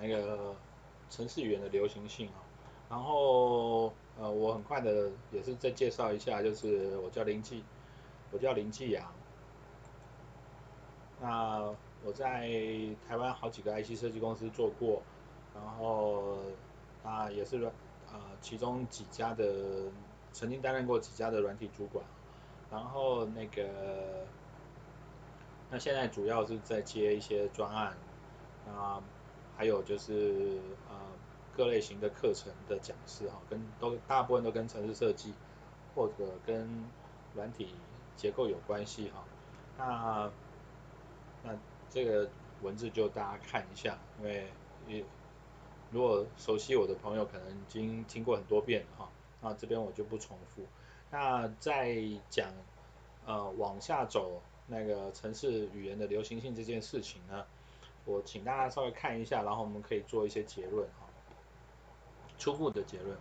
[0.00, 0.54] 那个
[1.10, 2.40] 程式语言的流行性啊。
[2.90, 7.62] 然后呃，我很快的也是再介绍一下，就是我叫林继，
[8.30, 9.12] 我叫林继阳。
[11.20, 11.74] 那
[12.04, 12.48] 我在
[13.06, 15.02] 台湾好几个 IC 设计公司做过，
[15.54, 16.38] 然后
[17.04, 17.62] 啊也是
[18.10, 19.90] 呃其中几家的
[20.32, 22.04] 曾经担任过几家的软体主管，
[22.70, 24.24] 然后那个
[25.70, 27.96] 那现在主要是在接一些专案
[28.66, 29.02] 啊，
[29.58, 30.96] 还有就是呃
[31.54, 35.34] 各类型的课程的讲师哈，跟都大部分都跟城市设计
[35.94, 36.66] 或者跟
[37.34, 37.74] 软体
[38.16, 39.22] 结构有关系哈，
[39.76, 40.30] 那。
[41.44, 41.56] 那
[41.88, 42.28] 这个
[42.62, 44.50] 文字就大家看一下，因为
[45.92, 49.08] 如果熟悉我的朋友可能已经听过很多遍了哈，
[49.40, 50.66] 那这边我就不重复。
[51.12, 51.96] 那在
[52.28, 52.52] 讲
[53.24, 57.46] 呃往下走那个城市语言的流行性这件事情呢，
[58.08, 61.06] 我请大家稍微看一下，然后我们可以做一些结论哈，
[62.38, 63.14] 初步的结论。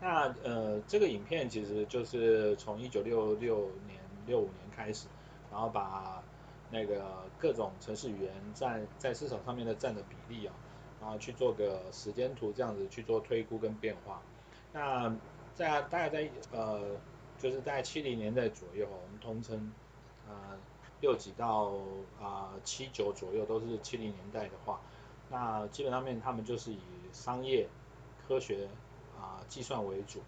[0.00, 5.08] 那呃这个影片其实就是从一九六六年六五年开始，
[5.50, 6.22] 然后把
[6.70, 10.54] 那个各种程式语言在在市场上面的占的比例啊，
[11.00, 14.22] 然后去做个时间图这样子去做推估跟变化。
[14.72, 15.12] 那
[15.54, 16.96] 在大概在呃
[17.38, 19.72] 就是在七零年代左右，我们通称
[20.28, 20.58] 呃
[21.00, 21.72] 六几到
[22.20, 24.80] 啊七九左右都是七零年代的话，
[25.30, 26.80] 那基本上面他们就是以
[27.12, 27.68] 商业、
[28.26, 28.68] 科学
[29.18, 30.20] 啊计算为主。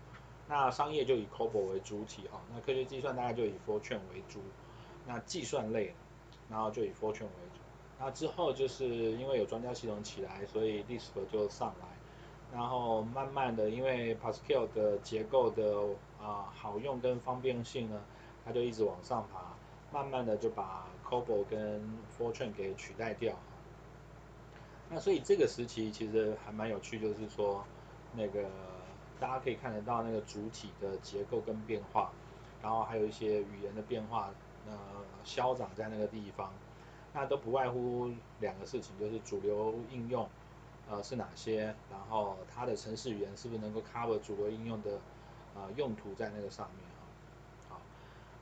[0.49, 4.41] 那商业就以 COBOL 为主体哈，那科学计算大概就以 Fortran 为主。
[5.07, 5.95] 那计算类。
[6.51, 7.61] 然后就以 Fortran 为主，
[8.01, 11.87] 那之后就是因为有专家系统起来，所以 Lisp 就上来，
[12.51, 15.77] 然后慢慢的因为 Pascal 的结构的
[16.19, 18.01] 啊、好用跟方便性呢，
[18.47, 19.58] 它就一直往上爬，
[19.93, 21.81] 慢慢的就把 COBOL 跟
[22.19, 23.35] Fortran 给取代掉。
[24.91, 27.65] 那所以这个时期其实还蛮有趣，就是说
[28.15, 28.49] 那个
[29.21, 32.11] 大家可以看得到那个主体的结构跟变化，
[32.63, 34.31] 然后还有一些语言的变化。
[34.67, 34.77] 呃，
[35.25, 36.53] 消长在那个地方，
[37.15, 40.29] 那都不外乎两个事情，就是主流应用
[40.91, 45.01] 呃是哪些，然后它的程式语言是不是能够 cover 主流应用的
[45.55, 47.01] 呃用途在那个上面啊？
[47.71, 47.81] 好，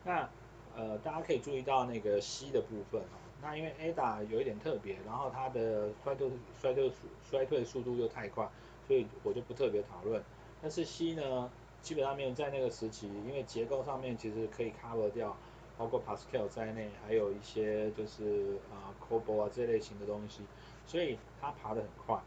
[0.03, 0.29] 那
[0.77, 6.97] 呃大家可以注意到那个 C 的部分啊，那因为 Ada 有一点特别，然后它的衰退衰退速
[7.31, 8.49] 衰退速度又太快，
[8.87, 10.23] 所以我就不特别讨论。
[10.61, 11.51] 但是 C 呢，
[11.83, 15.37] 基本上面在那个时期，因为结构上面其实可以 cover 掉。
[15.79, 20.41] 包括 Pascal 在内，还有一些就是啊 COBOL 啊这类型的东西，
[20.87, 22.19] 所以它爬得很快。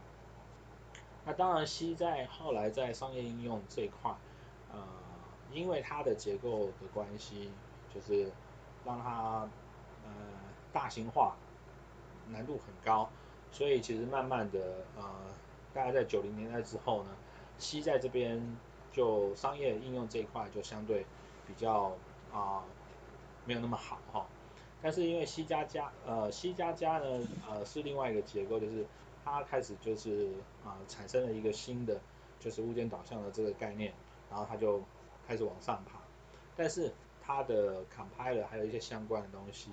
[1.26, 4.14] 那当然，C 在后来在商业应用这一块，
[4.72, 4.86] 呃，
[5.52, 7.50] 因为它的结构的关系，
[7.94, 8.30] 就是
[8.84, 9.48] 让它
[10.04, 10.10] 呃
[10.72, 11.36] 大型化，
[12.28, 13.08] 难度很高，
[13.52, 15.04] 所以其实慢慢的呃，
[15.74, 17.10] 大概在九零年代之后呢
[17.58, 18.56] ，C 在这边
[18.92, 21.04] 就商业应用这一块就相对
[21.46, 21.92] 比较
[22.32, 22.62] 啊。
[23.46, 24.26] 没有那么好哈，
[24.82, 28.86] 但是因为 C 加加呃 C 加加呢呃是另外一个结构，就是
[29.24, 30.28] 它开始就是
[30.62, 31.98] 啊、产生了一个新的
[32.38, 33.94] 就是物件导向的这个概念，
[34.30, 34.82] 然后它就
[35.26, 35.98] 开始往上爬，
[36.54, 36.92] 但是
[37.32, 39.70] 它的 compiler 还有一些相关的东西，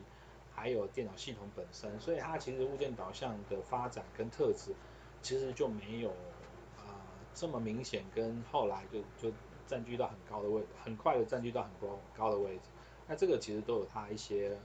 [0.53, 4.75] 还有电脑系统本身，所以它其实物件导向的发展跟特质
[5.23, 6.94] 其实就没有啊、呃、
[7.34, 9.35] 这么明显，跟后来就就
[9.66, 12.69] 占据到很高的位，很快的占据到很高高的位置。
[13.07, 14.56] 那这个其实都有它一些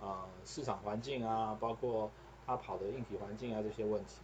[0.00, 2.10] 呃市场环境啊，包括
[2.44, 4.16] 它跑的硬体环境啊这些问题。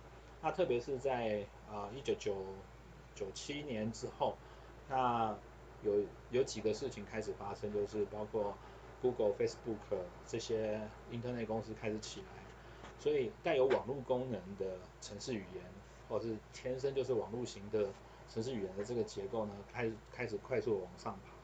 [0.42, 2.34] 那特别是在啊一九九
[3.14, 4.36] 九七年之后，
[4.88, 5.36] 那
[5.86, 8.54] 有有几个事情开始发生，就是包括
[9.00, 10.80] Google、Facebook 这些
[11.12, 12.26] Internet 公司开始起来，
[12.98, 15.64] 所以带有网络功能的城市语言，
[16.08, 17.88] 或者是天生就是网络型的
[18.28, 21.36] 城市语言的这个结构呢，开始开始快速往上爬。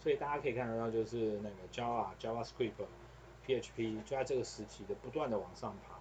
[0.00, 2.72] 所以大家可以看得到，就是那个 Java、JavaScript、
[3.44, 5.98] PHP 就在这个时期的不断的往上爬，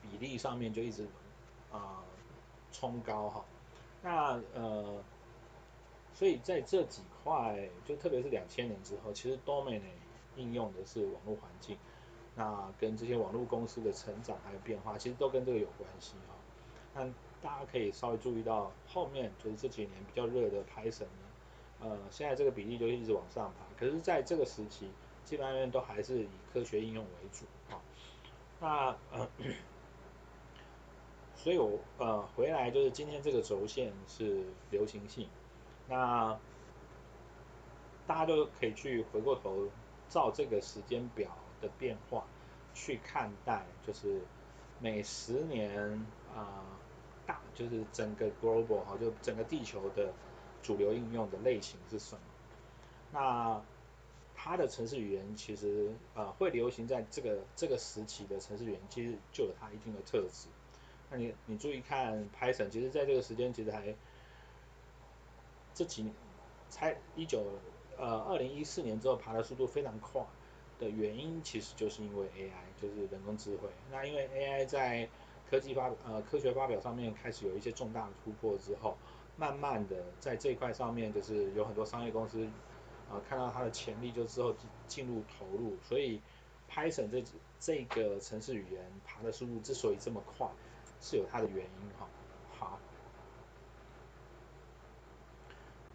[0.00, 1.02] 比例上面就一直
[1.72, 2.02] 啊、呃、
[2.70, 3.44] 冲高哈。
[4.00, 5.02] 那呃，
[6.18, 9.80] 所以在这几块，就特别是两千年之后，其实 Domain
[10.34, 11.78] 应用的是网络环境，
[12.34, 16.34] 那跟这些网络公司的成长还有变化，其实都跟这个有关系哈。
[16.92, 17.04] 那
[17.40, 21.28] 大家可以稍微注意到后面，就是这几年比较热的 Python 呢。
[21.82, 24.90] 呃，现在这个比例就一直往上爬，可是在这个时期，
[25.24, 27.78] 基本上都还是以科学应用为主啊。
[28.58, 29.28] 那呃，
[31.36, 35.28] 所以我呃回来就是今天这个轴线是流行性，
[35.88, 36.38] 那
[38.06, 39.68] 大家都可以去回过头
[40.08, 41.30] 照这个时间表
[41.60, 42.24] 的变化
[42.74, 44.20] 去看待，就是
[44.80, 46.06] 每十年
[46.36, 46.64] 啊、
[47.26, 50.12] 大就是整个 global 哈，就整个地球的
[50.62, 52.20] 主流应用的类型是什么？
[53.10, 53.62] 那
[54.34, 60.48] 它的程式语言其实呃会流行在这个这个时期的程式语言，其实就有它一定的特质。
[61.10, 63.94] 那你你注意看 Python，其实在这个时间其实还
[65.78, 66.12] 这几年
[66.68, 67.44] 才一九
[67.96, 70.20] 呃二零一四年之后爬的速度非常快
[70.80, 73.68] 的原因，其实就是因为 AI，就是人工智慧。
[73.88, 75.08] 那因为 AI 在
[75.48, 78.98] 科技发呃科学发表上面开始有一些重大的突破之后，
[79.36, 82.48] 慢慢的在这一块上面就是有很多商业公司。
[83.08, 84.54] 啊，看到它的潜力，就之后
[84.86, 86.20] 进入投入，所以
[86.70, 87.24] Python 这
[87.58, 90.46] 这个程式语言爬的速度之所以这么快，
[91.00, 92.06] 是有它的原因哈。
[92.58, 92.78] 好，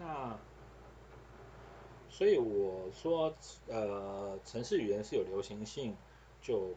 [0.04, 0.38] 那
[2.10, 3.34] 所以我说，
[3.68, 5.96] 呃，城市语言是有流行性，
[6.42, 6.76] 就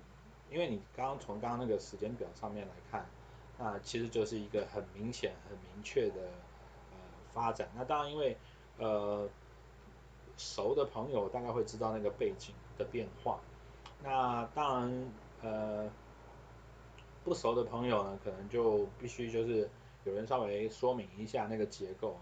[0.48, 3.04] 因为你刚刚从刚刚那个时间表上面来看，
[3.58, 6.22] 那其实就是一个很明显、很明确的
[6.92, 6.98] 呃
[7.34, 7.68] 发展。
[7.74, 8.36] 那当然，因为
[8.78, 9.28] 呃。
[10.38, 13.40] 熟的朋友大概会知道那个背景的变化，
[14.04, 15.90] 那当然呃
[17.24, 19.66] 不熟的朋友呢，可能就必须就是
[20.04, 22.18] 有人稍微说明一下那个结构。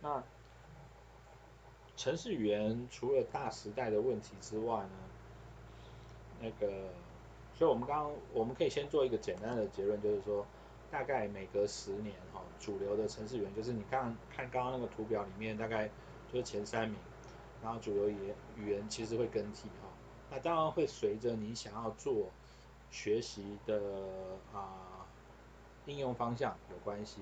[0.00, 0.22] 那
[1.96, 4.90] 程式语言除了大时代的问题之外呢，
[6.40, 6.88] 那个，
[7.54, 10.46] 所以我们刚刚我们可以先做一个简单的结论，就是说
[10.90, 15.88] 大概每隔十年哈，主流的程式语言就是你刚看刚刚那个图表里面大概
[16.32, 16.96] 就是前三名。
[17.62, 19.88] 然后主流语言语言其实会更替哈，
[20.30, 22.30] 那当然会随着你想要做
[22.90, 23.78] 学习的
[24.54, 25.06] 啊、
[25.84, 27.20] 应用方向有关系，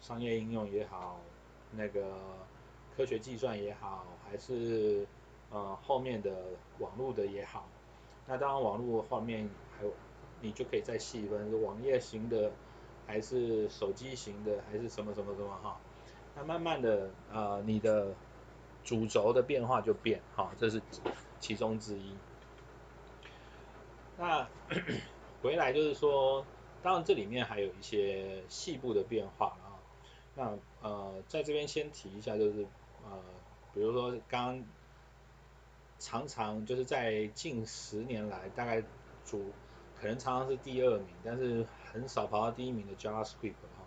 [0.00, 1.20] 商业应用也好，
[1.72, 2.14] 那个
[2.96, 5.06] 科学计算也好，还是
[5.50, 6.30] 呃后面的
[6.78, 7.68] 网络的也好，
[8.26, 9.92] 那当然网络后面还有
[10.40, 12.52] 你就可以再细分是网页型的，
[13.06, 15.80] 还是手机型的，还是什么什么什么哈，
[16.34, 18.14] 那慢慢的呃你的。
[18.82, 20.80] 主轴的变化就变，好，这是
[21.38, 22.14] 其中之一。
[24.16, 24.48] 那
[25.42, 26.42] 回来就是说，
[26.82, 29.54] 当然这里面还有一些细部的变化。
[30.34, 32.66] 那呃，在这边先提一下，就是
[33.04, 33.18] 呃，
[33.74, 34.64] 比如说刚
[35.98, 38.82] 常常就是在近十年来，大概
[39.24, 39.52] 主
[40.00, 43.86] 可能常常是第二名，但是很少跑到第一名的 JavaScript 哈。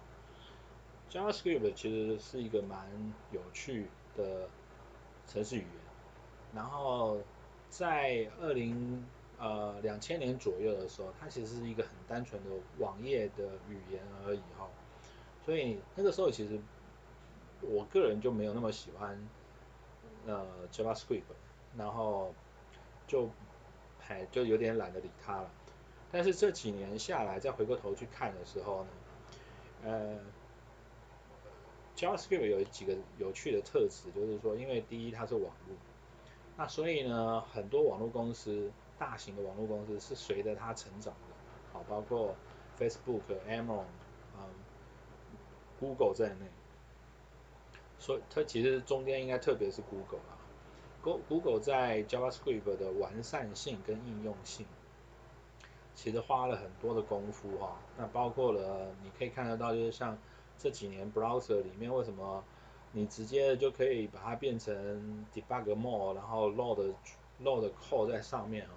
[1.10, 4.50] JavaScript 其实是一个蛮有趣的。
[5.26, 5.70] 程式语言，
[6.54, 7.18] 然后
[7.70, 9.06] 在二零
[9.40, 14.70] 呃两千年左右的时候，它其实是一个很单纯的网页的语言而已哈，
[15.46, 16.60] 所以那个时候其实
[17.62, 19.30] 我个人就没有那么喜欢
[20.26, 21.24] 呃 JavaScript，
[21.78, 22.34] 然后
[23.08, 23.30] 就
[24.08, 25.52] 哎就有点懒得理它了。
[26.12, 28.90] 但是这几年下来，再回过头去看的时候呢，
[29.84, 30.20] 呃。
[31.96, 35.78] JavaScript 有几个有趣的特质，就是说，因为第一它是网络，
[36.58, 41.36] 那所以呢，很多网络公司，大型的网络公司是随着它成长的，
[41.72, 42.36] 好，包括
[42.80, 43.86] Facebook、Amazon、
[45.84, 46.46] Google 在内，
[48.00, 50.40] 所以它其实中间应该特别是 Google 啊
[51.02, 54.66] ，Go Google 在 JavaScript 的完善性跟应用性，
[55.96, 60.18] 其实花了很多的功夫哈，那包括了你可以看得到，就是像。
[60.56, 62.42] 这几年 browser 里面为什么
[62.92, 66.94] 你直接就可以把它变成 debug mode，然后 load
[67.42, 68.72] load code 在上面啊？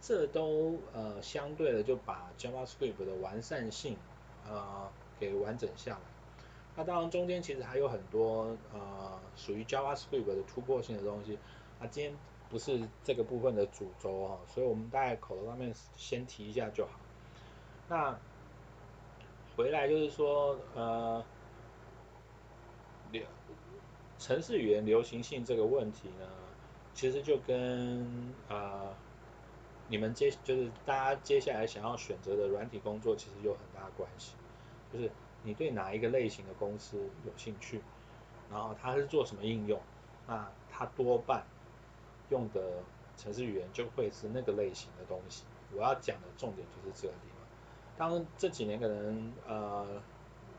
[0.00, 3.98] 这都呃相对的就把 JavaScript 的完善性
[4.48, 4.88] 呃
[5.18, 6.13] 给完整下来。
[6.76, 11.38] 那当然中间其实还有很多呃属于 JavaScript 的突破性的东西。
[11.78, 12.16] 啊今天
[12.48, 16.92] 不是这个部分的主轴哈，所以我们大概口头上面先提一下就好。
[17.88, 18.16] 那
[19.56, 21.24] 回来就是说，呃，
[23.10, 23.22] 流
[24.18, 26.26] 程式语言流行性这个问题呢，
[26.94, 28.94] 其实就跟呃
[29.88, 34.34] 你们接就是大家接下来想要选择的软体工作其实有很大的关系，
[34.92, 35.10] 就是
[35.44, 37.80] 你对哪一个类型的公司有兴趣，
[38.50, 39.78] 然后它是做什么应用，
[40.26, 41.44] 那它多半
[42.30, 42.82] 用的
[43.16, 45.44] 程式语言就会是那个类型的东西。
[45.72, 47.46] 我要讲的重点就是这个地方。
[47.96, 50.02] 当这几年可能呃，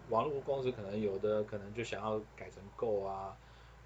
[0.10, 3.36] 网络公司可能有的可能就想要改成 Go 啊、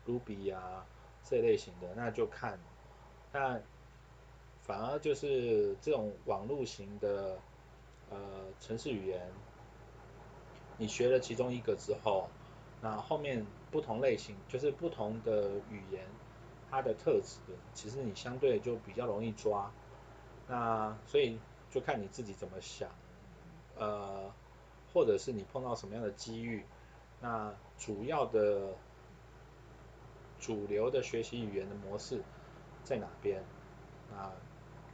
[0.05, 0.85] Ruby 啊
[1.23, 2.59] 这类型的，那就看。
[3.31, 3.59] 那
[4.61, 7.39] 反而就是这种网络型的
[8.09, 8.19] 呃
[8.59, 9.31] 程式语言，
[10.79, 12.27] 你学了其中一个之后，
[12.81, 16.03] 那后面不同类型就是不同的语言，
[16.71, 17.37] 它的特质
[17.75, 19.69] 其实你相对就比较容易抓。
[20.47, 21.37] 那所以
[21.69, 22.89] 就看你自己怎么想。
[23.77, 24.31] 呃，
[24.93, 26.65] 或者是你碰到什么样的机遇，
[27.21, 28.73] 那主要的
[30.39, 32.21] 主流的学习语言的模式
[32.83, 33.43] 在哪边？
[34.11, 34.33] 啊，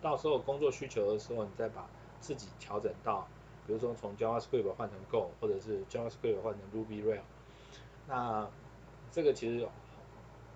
[0.02, 1.88] 到时候工作需求的时候，你再把
[2.20, 3.28] 自己调整到，
[3.66, 7.22] 比如说从 JavaScript 换成 Go，或者是 JavaScript 换成 Ruby Rail。
[8.08, 8.48] 那
[9.12, 9.68] 这个其实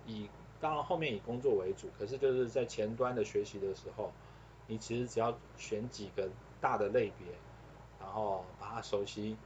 [0.06, 4.12] 以当然后面以工作为主，可是就是在前端的学习的时候，
[4.68, 6.30] 你其实只要选几个
[6.62, 7.28] 大的类别，
[8.00, 9.38] 然后把它熟悉，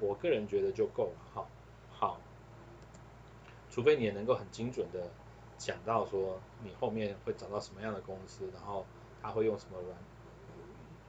[0.00, 1.18] 我个人觉得就够了。
[1.32, 1.48] 好，
[1.90, 2.20] 好，
[3.70, 5.08] 除非你也能够很精准的
[5.56, 8.84] 讲到说你后面会找到什么样的公司，然后
[9.22, 9.96] 他会用什么软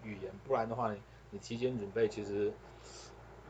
[0.03, 0.95] 语言，不然的话
[1.31, 2.51] 你提前准备其实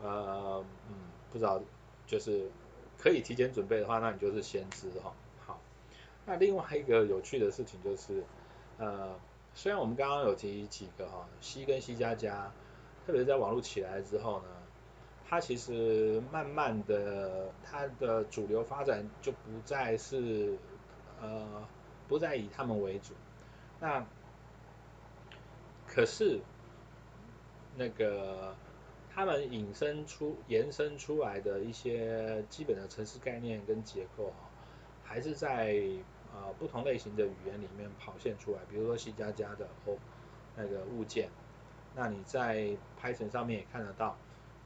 [0.02, 0.94] 呃嗯
[1.30, 1.60] 不知道。
[2.06, 2.50] 就是
[2.98, 5.12] 可以提前准备的话，那你就是先知哈。
[5.46, 5.60] 好，
[6.26, 8.24] 那另外一个有趣的事情就是，
[8.78, 9.14] 呃，
[9.54, 12.50] 虽然我们刚刚有提几个哈，C 跟 C 加加，
[13.06, 14.48] 特别是在网络起来之后呢，
[15.28, 20.58] 它其实慢慢的它的主流发展就不再是
[21.20, 21.64] 呃
[22.08, 23.14] 不再以他们为主。
[23.78, 24.04] 那
[25.92, 26.40] 可是
[27.76, 28.54] 那个。
[29.12, 34.46] 他们引申出、延伸出来的一些基本的程式概念跟结构啊，
[35.02, 35.82] 还是在
[36.32, 38.60] 呃不同类型的语言里面跑现出来。
[38.70, 39.96] 比如说 C 加加的哦
[40.56, 41.28] 那个物件，
[41.96, 42.68] 那你在
[43.02, 44.16] Python 上面也看得到，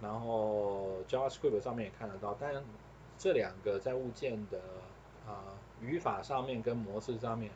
[0.03, 2.37] 然后 JavaScript 上面也看得到。
[2.39, 2.63] 但
[3.19, 4.61] 这两个在物件的
[5.27, 7.51] 啊、语法上面跟模式上面，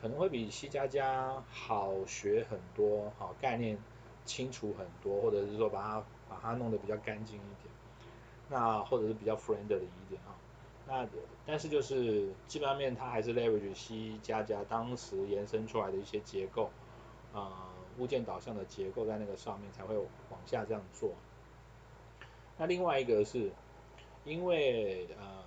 [0.00, 3.78] 可能会比 C 加加好学很多，好概念。
[4.26, 7.72] 清楚很多，或者是说把它把它弄得比较干净一点，
[8.48, 10.34] 那或者是比较 friendly 一点啊。
[10.88, 11.06] 那
[11.46, 16.70] 但是就是基本上面它还是 leverage C 加加当时延伸出来的一些结构，
[17.32, 21.12] 啊、物件导向的结构在那个上面才会往下这样做。
[22.58, 23.52] 那另外一个是，
[24.24, 25.44] 因为呃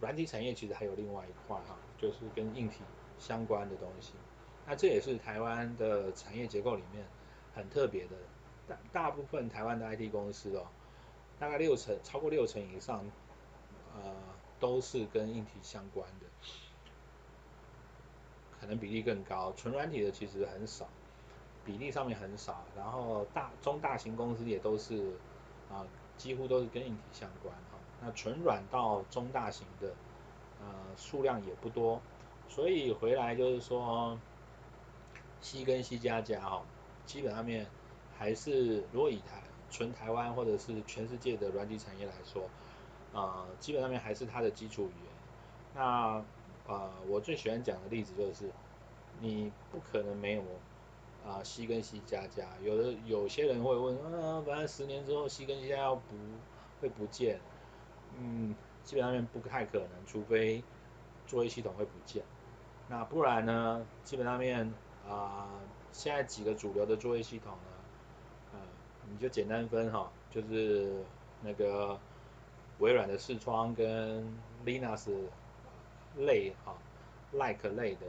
[0.00, 2.80] 软体产业其实还有另外一块哈，就是跟硬体
[3.18, 4.12] 相关的东西。
[4.66, 7.04] 那这也是台湾的产业结构里面。
[7.56, 8.16] 很特别的，
[8.66, 10.66] 大大部分台湾的 IT 公司哦，
[11.38, 13.04] 大概六成，超过六成以上，
[13.94, 14.12] 呃，
[14.58, 16.26] 都是跟硬体相关的，
[18.58, 19.52] 可能比例更高。
[19.56, 20.88] 纯软体的其实很少，
[21.64, 22.64] 比例上面很少。
[22.76, 25.12] 然后大中大型公司也都是
[25.70, 27.78] 啊、几乎都是跟硬体相关哈。
[28.00, 29.94] 那纯软到中大型的，
[30.60, 30.66] 呃，
[30.96, 32.02] 数量也不多。
[32.48, 34.18] 所以回来就是说
[35.40, 36.62] ，C 跟 C 加加哈。
[37.04, 37.66] 基本上面
[38.16, 42.48] 还是，如果以台纯台湾或者是全世界的软体产业来说，
[43.12, 45.12] 呃，基本上面还是它的基础语言。
[45.74, 46.24] 那
[46.66, 48.50] 呃，我最喜欢讲的例子就是，
[49.20, 50.40] 你不可能没有
[51.26, 52.48] 啊、呃、C 跟 C 加加。
[52.62, 56.16] 有的有些人会问，嗯、反正十年之后 C 跟 C 加要不
[56.80, 57.38] 会不见？
[58.18, 60.62] 嗯，基本上面不太可能，除非
[61.26, 62.22] 作业系统会不见。
[62.88, 63.86] 那不然呢？
[64.04, 64.72] 基本上面
[65.08, 65.48] 啊。
[65.96, 67.70] 现在几个主流的作业系统呢，
[68.52, 68.58] 呃，
[69.08, 71.04] 你就简单分哈，就是
[71.40, 71.96] 那个
[72.80, 74.26] 微软的视窗跟
[74.66, 75.08] Linux
[76.16, 76.74] 类哈
[77.30, 78.06] ，like 类的，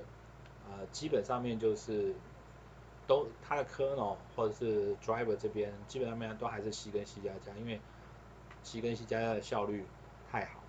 [0.68, 2.16] 呃，基本上面就是
[3.06, 7.80] 都它的 kernel 或者是 driver 这边基本上面都还是 C 跟 C 加加，因为
[8.64, 9.86] C 跟 C 加加的效率
[10.32, 10.65] 太好。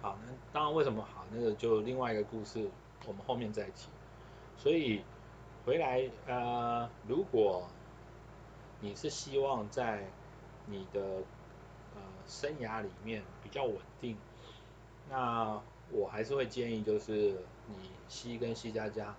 [0.00, 2.70] 好，那当然为什么好，那个就另外一个故事，
[3.06, 3.88] 我们后面再提。
[4.56, 5.02] 所以。
[5.66, 7.66] 回来，呃，如果
[8.78, 10.04] 你是希望在
[10.66, 11.00] 你的
[11.96, 14.16] 呃生涯里面比较稳定，
[15.10, 15.60] 那
[15.90, 19.16] 我还是会建议就是你 C 跟 C 加加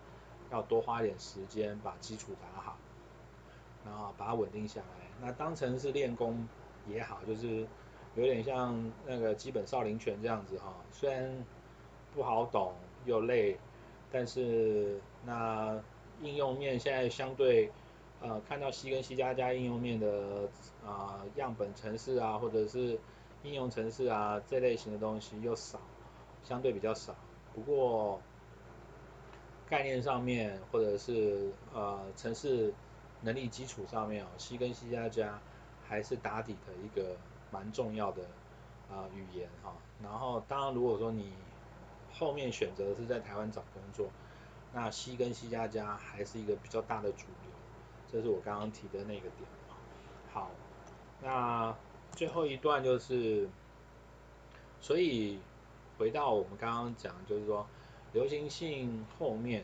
[0.50, 2.78] 要多花点时间把基础打好，
[3.84, 5.10] 然后把它稳定下来。
[5.20, 6.48] 那当成是练功
[6.88, 7.68] 也好，就是
[8.18, 11.46] 有点像那个基本少林拳这样子哈，虽然
[12.14, 12.74] 不好懂
[13.06, 13.58] 又累，
[14.12, 15.80] 但是那。
[16.20, 17.70] 应用面现在相对，
[18.24, 20.50] 呃，看到 C 跟 C 加加应用面的
[20.84, 23.00] 啊、呃、样本程式啊，或者是
[23.44, 25.80] 应用程式啊这类型的东西又少，
[26.44, 27.14] 相对比较少。
[27.54, 28.20] 不过
[29.70, 32.74] 概念上面或者是呃程式
[33.22, 35.40] 能力基础上面哦，C 跟 C 加加
[35.88, 37.16] 还是打底的一个
[37.52, 38.24] 蛮重要的
[38.90, 41.34] 啊、语言哈、然后当然如果说你
[42.14, 44.10] 后面选择是在台湾找工作。
[44.74, 47.52] 那 C 跟 C 加加还是一个比较大的主流，
[48.12, 49.50] 这是我刚刚提的那个点。
[50.32, 50.52] 好，
[51.22, 51.74] 那
[52.12, 53.50] 最后一段就是，
[54.82, 55.40] 所以
[55.98, 57.66] 回到我们刚刚讲，就是说
[58.12, 59.64] 流行性后面，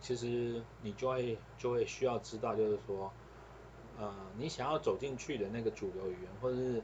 [0.00, 3.12] 其实你就会就会需要知道，就是说，
[3.98, 6.82] 呃你想要走进去的那个主流语言，或者是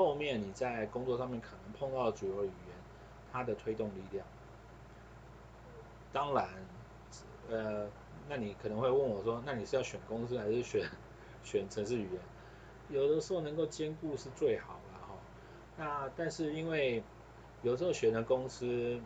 [0.00, 2.74] 后面你在工作上面可能碰到的主流语言，
[3.30, 4.26] 它的推动力量。
[6.10, 6.48] 当然，
[7.50, 7.86] 呃，
[8.26, 10.88] 那你可能会问我说，那你是要选公司还是选
[11.44, 12.20] 选城市语言？
[12.88, 15.14] 有的时候能够兼顾是最好了哈。
[15.76, 17.02] 那但是因为
[17.62, 18.98] 有时候选的公司，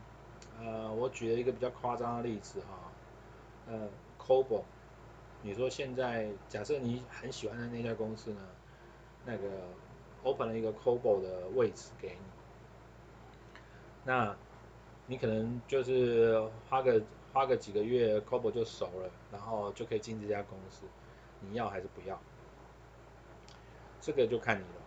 [0.61, 2.93] 呃，我举了一个比较夸张的例子哈，
[3.67, 4.63] 呃，COBOL，
[5.43, 8.41] 你说现在假设你很喜欢的那家公司呢，
[9.27, 9.49] 那个
[10.25, 12.27] open 了一个 COBOL 的位置给你，
[14.05, 14.37] 那。
[15.07, 20.87] 你可能就是花个花个几个月，COBOL 就熟了，然后就可以进这家公司。
[21.41, 22.19] 你要还是不要？
[24.01, 24.81] 这个就看你了。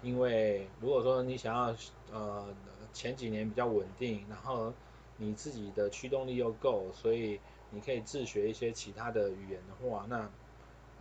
[0.00, 1.76] 因为如果说你想要
[2.10, 2.48] 呃
[2.94, 4.72] 前几年比较稳定，然后
[5.18, 10.30] 你自己的驱动力又够，所以你可以自学一些其他的语言的话，那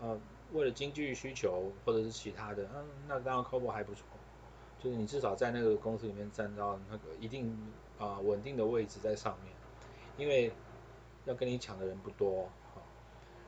[0.02, 0.20] 呃
[0.54, 4.04] 为了经济需求或者是其他的，嗯，那当然 c o b o 还不错。
[4.82, 7.54] 就是你至少在那个公司里面站到那个一定
[7.98, 9.54] 啊、稳定的位置在上面，
[10.16, 10.54] 因为
[11.26, 12.82] 要跟你抢的人不多，好，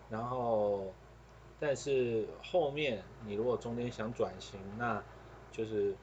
[0.10, 0.94] 然后
[1.58, 5.02] 但是后面你如果中间想转型，那
[5.54, 5.96] 就是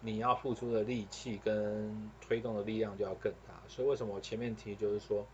[0.00, 5.24] 你要付出的力气跟推动的力量就要更大，所以为什么我前面提就是说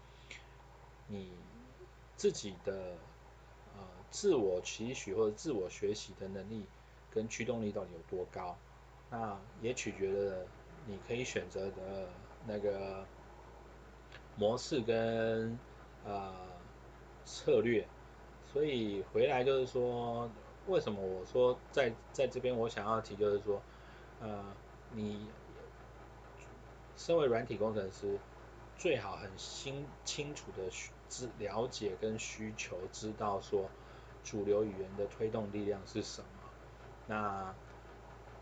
[1.06, 1.30] 你
[2.16, 2.98] 自己的
[4.12, 6.64] 自我期许或者自我学习的能力。
[7.14, 8.56] 跟驱动力到底有多高？
[9.10, 10.46] 那也取决了
[10.86, 12.08] 你可以选择的
[12.46, 13.04] 那个
[14.34, 15.58] 模式跟
[16.06, 16.32] 呃
[17.26, 17.86] 策略。
[18.50, 20.26] 所以回来就是说，
[20.68, 23.60] 为什么我说在在这边我想要提就是说，
[24.22, 24.42] 呃，
[24.92, 25.26] 你
[26.96, 28.18] 身为软体工程师，
[28.78, 30.62] 最好很清清楚的
[31.10, 33.68] 知了解跟需求，知道说
[34.24, 36.26] 主流语言的推动力量是什么。
[37.06, 37.54] 那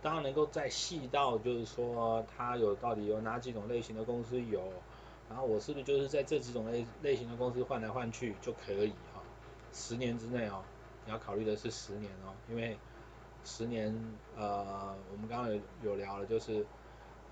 [0.03, 4.63] 当然能够再细到，就是说它有到底有哪几种类型的公司有，
[5.29, 9.23] 然后我是不是就是在这几种类类型的公司换来换去就可以哈？
[9.73, 10.63] 十年之内哦，
[11.05, 12.77] 你要考虑的是十年哦，因为
[13.45, 13.95] 十年
[14.37, 16.65] 呃，我们刚刚有有聊了，就是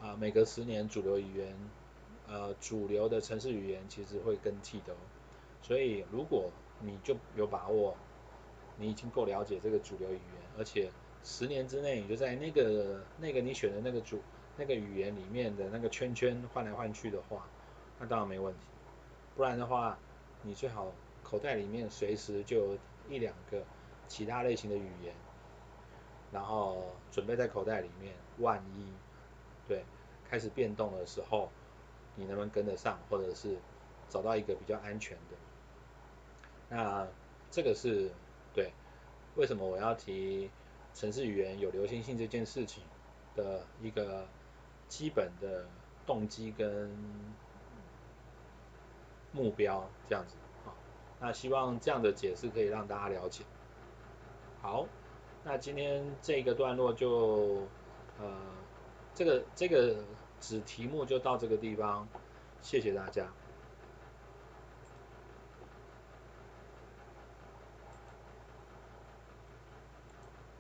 [0.02, 1.56] 啊、每隔十年主流语言
[2.28, 4.96] 呃主流的城市语言其实会更替的哦，
[5.62, 7.96] 所以如果你就有把握，
[8.78, 10.90] 你已经够了解这个主流语言，而且
[11.22, 14.20] 十年之内，你就在那个那个你选的那个主
[14.56, 17.46] 那个语言里面的那个圈圈换来换去的话，
[17.98, 18.60] 那当然没问题。
[19.36, 19.98] 不然的话，
[20.42, 23.62] 你最好口袋里面随时就有一两个
[24.06, 25.14] 其他类型的语言，
[26.32, 28.92] 然后准备在口袋里面，万一
[29.66, 29.84] 对
[30.28, 31.50] 开始变动的时候，
[32.16, 33.56] 你能不能跟得上，或者是
[34.08, 35.36] 找到一个比较安全的？
[36.70, 37.06] 那
[37.50, 38.10] 这个是
[38.58, 38.72] 对，
[39.36, 40.50] 为什么我要提？
[40.94, 42.82] 城市语言有流行性这件事情
[43.36, 44.26] 的一个
[44.88, 45.64] 基本的
[46.04, 46.90] 动机跟
[49.30, 50.34] 目标，这样子
[50.66, 50.74] 啊，
[51.20, 53.44] 那希望这样的解释可以让大家了解。
[54.60, 54.88] 好，
[55.44, 57.68] 那今天这个段落就
[58.18, 58.26] 呃
[59.14, 60.02] 这个这个
[60.40, 62.08] 子题目就到这个地方，
[62.60, 63.28] 谢谢大家。